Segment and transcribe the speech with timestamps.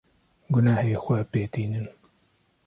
[0.53, 1.85] Gunehê xwe pê tînin.